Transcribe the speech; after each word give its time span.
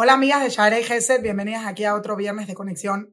Hola 0.00 0.12
amigas 0.12 0.40
de 0.40 0.50
Share 0.50 0.78
y 0.78 0.84
Gesed, 0.84 1.22
bienvenidas 1.22 1.66
aquí 1.66 1.84
a 1.84 1.96
otro 1.96 2.14
viernes 2.14 2.46
de 2.46 2.54
conexión. 2.54 3.12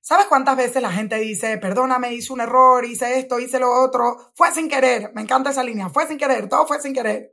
¿Sabes 0.00 0.24
cuántas 0.24 0.56
veces 0.56 0.80
la 0.80 0.90
gente 0.90 1.16
dice, 1.16 1.58
perdóname, 1.58 2.14
hice 2.14 2.32
un 2.32 2.40
error, 2.40 2.86
hice 2.86 3.18
esto, 3.18 3.38
hice 3.38 3.58
lo 3.58 3.70
otro? 3.70 4.16
Fue 4.34 4.50
sin 4.50 4.66
querer. 4.70 5.10
Me 5.12 5.20
encanta 5.20 5.50
esa 5.50 5.62
línea. 5.62 5.90
Fue 5.90 6.06
sin 6.06 6.16
querer, 6.16 6.48
todo 6.48 6.66
fue 6.66 6.80
sin 6.80 6.94
querer. 6.94 7.32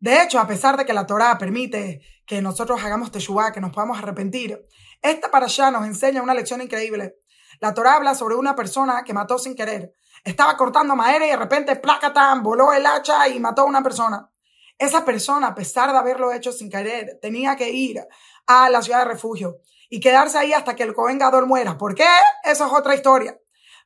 De 0.00 0.22
hecho, 0.22 0.38
a 0.38 0.46
pesar 0.46 0.76
de 0.76 0.84
que 0.84 0.92
la 0.92 1.06
Torah 1.06 1.38
permite 1.38 2.02
que 2.26 2.42
nosotros 2.42 2.84
hagamos 2.84 3.10
teshuvah, 3.10 3.52
que 3.52 3.62
nos 3.62 3.72
podamos 3.72 3.96
arrepentir, 3.96 4.68
esta 5.00 5.30
para 5.30 5.46
allá 5.46 5.70
nos 5.70 5.86
enseña 5.86 6.20
una 6.20 6.34
lección 6.34 6.60
increíble. 6.60 7.14
La 7.58 7.72
Torah 7.72 7.94
habla 7.94 8.14
sobre 8.14 8.34
una 8.34 8.54
persona 8.54 9.02
que 9.02 9.14
mató 9.14 9.38
sin 9.38 9.54
querer. 9.54 9.94
Estaba 10.24 10.58
cortando 10.58 10.94
madera 10.94 11.26
y 11.26 11.30
de 11.30 11.36
repente, 11.38 11.76
placatán, 11.76 12.42
voló 12.42 12.70
el 12.74 12.84
hacha 12.84 13.26
y 13.28 13.40
mató 13.40 13.62
a 13.62 13.64
una 13.64 13.82
persona. 13.82 14.30
Esa 14.78 15.04
persona, 15.04 15.48
a 15.48 15.54
pesar 15.54 15.92
de 15.92 15.98
haberlo 15.98 16.32
hecho 16.32 16.52
sin 16.52 16.70
querer, 16.70 17.18
tenía 17.22 17.56
que 17.56 17.70
ir 17.70 18.04
a 18.46 18.68
la 18.70 18.82
ciudad 18.82 19.00
de 19.00 19.12
refugio 19.12 19.60
y 19.88 20.00
quedarse 20.00 20.38
ahí 20.38 20.52
hasta 20.52 20.74
que 20.74 20.82
el 20.82 20.94
Cohen 20.94 21.18
Gadol 21.18 21.46
muera. 21.46 21.78
¿Por 21.78 21.94
qué? 21.94 22.08
Eso 22.42 22.66
es 22.66 22.72
otra 22.72 22.94
historia. 22.94 23.38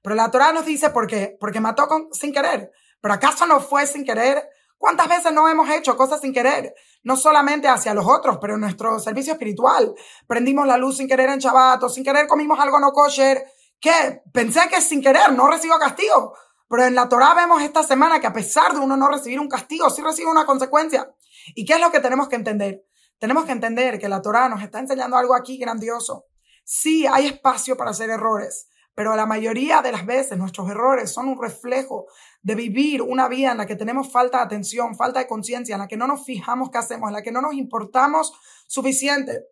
Pero 0.02 0.14
la 0.14 0.30
Torah 0.30 0.52
nos 0.52 0.64
dice 0.64 0.90
por 0.90 1.06
qué. 1.06 1.36
Porque 1.38 1.60
mató 1.60 1.86
con, 1.86 2.08
sin 2.12 2.32
querer. 2.32 2.72
¿Pero 3.00 3.14
acaso 3.14 3.46
no 3.46 3.60
fue 3.60 3.86
sin 3.86 4.04
querer? 4.04 4.48
¿Cuántas 4.78 5.08
veces 5.08 5.32
no 5.32 5.48
hemos 5.48 5.68
hecho 5.70 5.96
cosas 5.96 6.20
sin 6.20 6.32
querer? 6.32 6.74
No 7.02 7.16
solamente 7.16 7.68
hacia 7.68 7.94
los 7.94 8.06
otros, 8.06 8.38
pero 8.41 8.55
en 8.55 8.60
nuestro 8.60 8.98
servicio 9.00 9.32
espiritual. 9.32 9.92
Prendimos 10.27 10.66
la 10.66 10.77
luz 10.77 10.96
sin 10.96 11.08
querer 11.08 11.30
en 11.30 11.41
Shabbat 11.41 11.88
sin 11.88 12.05
querer 12.05 12.27
comimos 12.27 12.58
algo 12.60 12.78
no 12.78 12.92
kosher. 12.92 13.44
¿Qué? 13.80 14.22
Pensé 14.32 14.68
que 14.68 14.80
sin 14.80 15.02
querer 15.02 15.32
no 15.32 15.48
recibo 15.48 15.78
castigo. 15.78 16.34
Pero 16.68 16.84
en 16.84 16.95
la 16.95 17.08
Torah 17.08 17.34
vemos 17.34 17.62
esta 17.62 17.82
semana 17.82 18.20
que 18.20 18.27
a 18.27 18.32
pesar 18.32 18.74
de 18.74 18.80
uno 18.80 18.96
no 18.96 19.08
recibir 19.08 19.40
un 19.40 19.48
castigo, 19.48 19.88
sí 19.90 20.02
recibe 20.02 20.30
una 20.30 20.45
consecuencia. 20.45 21.10
¿Y 21.54 21.64
qué 21.64 21.74
es 21.74 21.80
lo 21.80 21.91
que 21.91 22.00
tenemos 22.00 22.28
que 22.28 22.36
entender? 22.36 22.84
Tenemos 23.18 23.46
que 23.46 23.52
entender 23.52 23.98
que 23.98 24.08
la 24.08 24.22
Torah 24.22 24.48
nos 24.48 24.62
está 24.62 24.78
enseñando 24.78 25.16
algo 25.16 25.34
aquí 25.34 25.58
grandioso. 25.58 26.27
Sí, 26.64 27.06
hay 27.06 27.27
espacio 27.27 27.77
para 27.77 27.91
hacer 27.91 28.11
errores, 28.11 28.69
pero 28.94 29.16
la 29.16 29.27
mayoría 29.27 29.80
de 29.80 29.92
las 29.92 30.05
veces 30.05 30.36
nuestros 30.36 30.69
errores 30.70 31.11
son 31.11 31.28
un 31.28 31.41
reflejo 31.41 32.06
de 32.42 32.55
vivir 32.55 33.00
una 33.00 33.28
vida 33.28 33.52
en 33.52 33.58
la 33.58 33.66
que 33.66 33.77
tenemos 33.77 34.12
falta 34.12 34.39
de 34.39 34.44
atención, 34.44 34.94
falta 34.94 35.20
de 35.20 35.27
conciencia, 35.27 35.74
en 35.74 35.80
la 35.80 35.89
que 35.89 35.96
no 35.96 36.06
nos 36.06 36.24
fijamos 36.24 36.70
qué 36.70 36.78
hacemos, 36.78 37.08
en 37.08 37.14
la 37.14 37.22
que 37.22 37.33
no 37.33 37.41
nos 37.41 37.55
importamos 37.55 38.34
suficiente. 38.66 39.46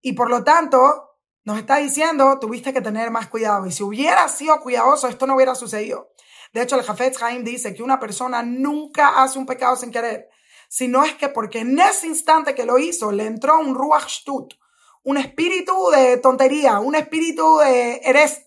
Y 0.00 0.14
por 0.14 0.28
lo 0.28 0.42
tanto, 0.42 1.11
nos 1.44 1.58
está 1.58 1.76
diciendo, 1.76 2.38
tuviste 2.38 2.72
que 2.72 2.80
tener 2.80 3.10
más 3.10 3.28
cuidado. 3.28 3.66
Y 3.66 3.72
si 3.72 3.82
hubiera 3.82 4.28
sido 4.28 4.60
cuidadoso, 4.60 5.08
esto 5.08 5.26
no 5.26 5.34
hubiera 5.34 5.54
sucedido. 5.54 6.12
De 6.52 6.62
hecho, 6.62 6.76
el 6.76 6.84
Jafetz 6.84 7.22
Haim 7.22 7.44
dice 7.44 7.74
que 7.74 7.82
una 7.82 7.98
persona 7.98 8.42
nunca 8.42 9.22
hace 9.22 9.38
un 9.38 9.46
pecado 9.46 9.74
sin 9.76 9.90
querer, 9.90 10.28
sino 10.68 11.04
es 11.04 11.14
que 11.14 11.28
porque 11.28 11.60
en 11.60 11.78
ese 11.78 12.06
instante 12.06 12.54
que 12.54 12.66
lo 12.66 12.78
hizo 12.78 13.10
le 13.10 13.26
entró 13.26 13.58
un 13.58 13.74
Ruach 13.74 14.06
Shtut, 14.06 14.54
un 15.02 15.16
espíritu 15.16 15.74
de 15.90 16.18
tontería, 16.18 16.78
un 16.78 16.94
espíritu 16.94 17.58
de 17.58 18.00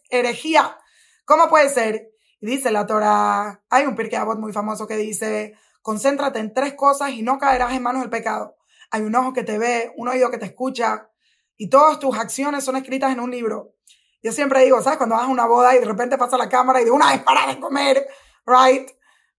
herejía. 0.10 0.78
¿Cómo 1.26 1.50
puede 1.50 1.70
ser? 1.70 2.12
Y 2.40 2.48
dice 2.48 2.72
la 2.72 2.86
Torah, 2.86 3.64
hay 3.70 3.86
un 3.86 3.96
Pirkei 3.96 4.20
Avot 4.20 4.40
muy 4.40 4.54
famoso 4.54 4.88
que 4.88 4.96
dice, 4.96 5.56
concéntrate 5.82 6.40
en 6.40 6.54
tres 6.54 6.76
cosas 6.76 7.12
y 7.12 7.24
no 7.24 7.40
caerás 7.40 7.74
en 7.74 7.84
manos 7.84 8.02
del 8.02 8.10
pecado. 8.10 8.56
Hay 8.92 9.02
un 9.02 9.16
ojo 9.16 9.34
que 9.34 9.44
te 9.44 9.58
ve, 9.58 9.92
un 9.98 10.08
oído 10.08 10.30
que 10.30 10.38
te 10.38 10.46
escucha, 10.46 11.10
y 11.58 11.70
todas 11.70 12.00
tus 12.00 12.18
acciones 12.18 12.64
son 12.64 12.76
escritas 12.76 13.12
en 13.12 13.20
un 13.20 13.32
libro. 13.32 13.74
Yo 14.22 14.32
siempre 14.32 14.64
digo, 14.64 14.82
¿sabes? 14.82 14.98
Cuando 14.98 15.16
vas 15.16 15.26
a 15.26 15.28
una 15.28 15.46
boda 15.46 15.76
y 15.76 15.80
de 15.80 15.86
repente 15.86 16.18
pasa 16.18 16.38
la 16.38 16.50
cámara 16.50 16.82
y 16.82 16.86
de 16.86 16.92
una 16.92 17.12
vez 17.12 17.22
para 17.22 17.48
de 17.48 17.60
comer, 17.60 18.08
¿right? 18.46 18.90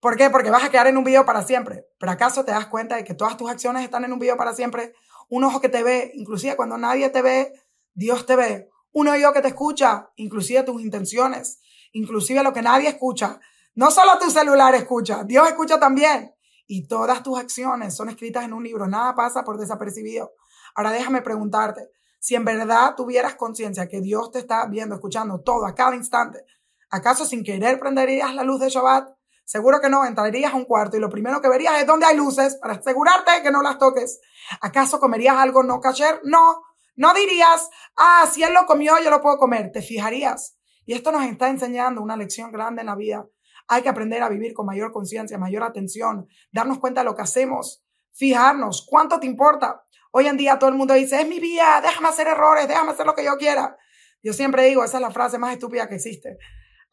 ¿Por 0.00 0.17
qué? 0.17 0.31
Porque 0.31 0.50
vas 0.50 0.62
a 0.62 0.70
quedar 0.70 0.87
en 0.87 0.97
un 0.97 1.05
video 1.05 1.25
para 1.25 1.42
siempre. 1.42 1.87
Pero 1.98 2.12
¿acaso 2.12 2.44
te 2.44 2.53
das 2.53 2.67
cuenta 2.67 2.97
de 2.97 3.05
que 3.05 3.14
todas 3.14 3.37
tus 3.37 3.50
acciones 3.50 3.83
están 3.83 4.05
en 4.05 4.12
un 4.12 4.19
video 4.19 4.37
para 4.37 4.55
siempre? 4.55 4.94
Un 5.28 5.42
ojo 5.44 5.61
que 5.61 5.69
te 5.69 5.83
ve, 5.83 6.12
inclusive 6.14 6.55
cuando 6.55 6.78
nadie 6.78 7.11
te 7.11 7.22
ve, 7.22 7.53
Dios 7.94 8.27
te 8.27 8.37
ve. 8.37 8.70
Un 8.92 9.09
oído 9.09 9.33
que 9.33 9.42
te 9.42 9.48
escucha, 9.48 10.10
inclusive 10.16 10.62
tus 10.62 10.81
intenciones, 10.81 11.60
inclusive 11.93 12.43
lo 12.43 12.53
que 12.53 12.62
nadie 12.62 12.88
escucha. 12.88 13.41
No 13.75 13.91
solo 13.91 14.19
tu 14.19 14.31
celular 14.31 14.75
escucha, 14.75 15.25
Dios 15.25 15.49
escucha 15.49 15.81
también. 15.81 16.32
Y 16.69 16.87
todas 16.87 17.22
tus 17.22 17.38
acciones 17.38 17.97
son 17.97 18.09
escritas 18.09 18.44
en 18.44 18.53
un 18.53 18.62
libro, 18.62 18.87
nada 18.87 19.15
pasa 19.15 19.43
por 19.43 19.59
desapercibido. 19.59 20.32
Ahora 20.75 20.93
déjame 20.93 21.22
preguntarte, 21.22 21.91
si 22.26 22.34
en 22.34 22.44
verdad 22.44 22.97
tuvieras 22.97 23.37
conciencia 23.37 23.87
que 23.87 24.00
Dios 24.00 24.32
te 24.32 24.41
está 24.41 24.66
viendo, 24.66 24.97
escuchando 24.97 25.42
todo 25.42 25.64
a 25.64 25.76
cada 25.76 25.94
instante, 25.94 26.44
¿acaso 26.91 27.25
sin 27.25 27.44
querer 27.44 27.78
prenderías 27.78 28.34
la 28.34 28.42
luz 28.42 28.59
de 28.59 28.69
Shabbat? 28.69 29.10
Seguro 29.44 29.81
que 29.81 29.88
no, 29.88 30.04
entrarías 30.04 30.53
a 30.53 30.56
un 30.56 30.64
cuarto 30.64 30.97
y 30.97 31.00
lo 31.00 31.09
primero 31.09 31.41
que 31.41 31.48
verías 31.48 31.81
es 31.81 31.87
dónde 31.87 32.04
hay 32.04 32.16
luces 32.16 32.56
para 32.60 32.75
asegurarte 32.75 33.31
que 33.44 33.53
no 33.53 33.62
las 33.62 33.78
toques. 33.78 34.20
¿Acaso 34.60 34.98
comerías 34.98 35.37
algo 35.37 35.62
no 35.62 35.81
kasher? 35.81 36.20
No. 36.25 36.64
No 36.97 37.14
dirías, 37.14 37.70
ah, 37.97 38.28
si 38.28 38.43
él 38.43 38.53
lo 38.54 38.66
comió, 38.66 38.94
yo 39.04 39.08
lo 39.10 39.20
puedo 39.20 39.38
comer. 39.38 39.70
Te 39.70 39.81
fijarías. 39.81 40.58
Y 40.84 40.94
esto 40.94 41.12
nos 41.12 41.22
está 41.26 41.48
enseñando 41.48 42.03
una 42.03 42.16
lección 42.16 42.50
grande 42.50 42.81
en 42.81 42.88
la 42.88 42.97
vida. 42.97 43.25
Hay 43.69 43.82
que 43.82 43.88
aprender 43.88 44.25
a 44.25 44.28
vivir 44.28 44.53
con 44.53 44.66
mayor 44.66 44.91
conciencia, 44.91 45.38
mayor 45.38 45.62
atención, 45.62 46.26
darnos 46.50 46.81
cuenta 46.81 47.03
de 47.03 47.04
lo 47.04 47.14
que 47.14 47.22
hacemos, 47.22 47.84
fijarnos, 48.12 48.84
cuánto 48.84 49.20
te 49.20 49.26
importa. 49.26 49.86
Hoy 50.12 50.27
en 50.27 50.37
día 50.37 50.59
todo 50.59 50.71
el 50.71 50.77
mundo 50.77 50.94
dice, 50.94 51.21
es 51.21 51.28
mi 51.28 51.41
vida, 51.41 51.81
déjame 51.83 52.09
hacer 52.09 52.27
errores, 52.27 52.69
déjame 52.69 52.93
hacer 52.93 53.06
lo 53.06 53.15
que 53.15 53.25
yo 53.25 53.37
quiera. 53.37 53.77
Yo 54.22 54.33
siempre 54.33 54.65
digo, 54.65 54.84
esa 54.84 54.97
es 54.97 55.03
la 55.03 55.11
frase 55.11 55.39
más 55.39 55.53
estúpida 55.53 55.89
que 55.89 55.97
existe. 55.97 56.39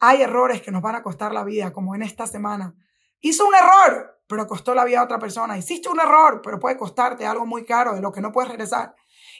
Hay 0.00 0.22
errores 0.22 0.60
que 0.62 0.70
nos 0.70 0.82
van 0.82 0.96
a 0.96 1.02
costar 1.02 1.32
la 1.32 1.44
vida, 1.44 1.72
como 1.72 1.94
en 1.94 2.02
esta 2.02 2.26
semana. 2.26 2.74
Hizo 3.20 3.46
un 3.46 3.54
error, 3.54 4.20
pero 4.26 4.46
costó 4.46 4.74
la 4.74 4.84
vida 4.84 5.00
a 5.00 5.04
otra 5.04 5.18
persona. 5.18 5.56
Hiciste 5.56 5.88
un 5.88 6.00
error, 6.00 6.40
pero 6.42 6.58
puede 6.58 6.76
costarte 6.76 7.26
algo 7.26 7.46
muy 7.46 7.64
caro 7.64 7.94
de 7.94 8.02
lo 8.02 8.12
que 8.12 8.20
no 8.20 8.32
puedes 8.32 8.50
regresar. 8.50 8.94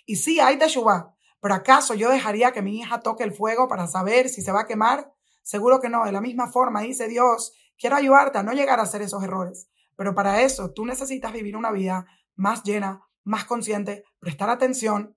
Y 0.07 0.17
sí, 0.17 0.41
hay 0.41 0.59
teshuva, 0.59 1.15
pero 1.41 1.55
¿acaso 1.55 1.95
yo 1.95 2.11
dejaría 2.11 2.53
que 2.53 2.63
mi 2.63 2.79
hija 2.79 3.01
toque 3.01 3.25
el 3.25 3.33
fuego 3.33 3.69
para 3.69 3.87
saber 3.87 4.29
si 4.29 4.41
se 4.41 4.53
va 4.53 4.63
a 4.63 4.67
quemar? 4.67 5.13
Seguro 5.43 5.81
que 5.81 5.91
no. 5.91 6.05
De 6.05 6.13
la 6.13 6.23
misma 6.23 6.51
forma, 6.51 6.81
dice 6.81 7.07
Dios, 7.07 7.53
quiero 7.79 7.97
ayudarte 7.97 8.39
a 8.39 8.43
no 8.43 8.53
llegar 8.53 8.81
a 8.81 8.85
hacer 8.85 9.03
esos 9.03 9.23
errores. 9.23 9.69
Pero 9.97 10.15
para 10.15 10.41
eso 10.41 10.73
tú 10.73 10.87
necesitas 10.87 11.33
vivir 11.33 11.57
una 11.57 11.71
vida 11.71 12.07
más 12.35 12.63
llena, 12.63 13.03
más 13.25 13.45
consciente, 13.45 14.05
prestar 14.21 14.51
atención. 14.51 15.17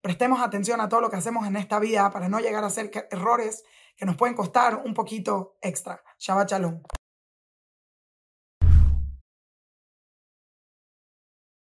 Prestemos 0.00 0.40
atención 0.40 0.80
a 0.80 0.88
todo 0.88 1.00
lo 1.00 1.10
que 1.10 1.16
hacemos 1.16 1.46
en 1.46 1.56
esta 1.56 1.78
vida 1.78 2.10
para 2.10 2.28
no 2.28 2.40
llegar 2.40 2.64
a 2.64 2.68
hacer 2.68 2.90
errores 3.10 3.64
que 3.96 4.06
nos 4.06 4.16
pueden 4.16 4.34
costar 4.34 4.82
un 4.84 4.94
poquito 4.94 5.56
extra. 5.60 6.02
Shabbat 6.18 6.50
Shalom. 6.50 6.82